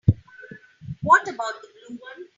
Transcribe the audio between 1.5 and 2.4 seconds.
the blue one?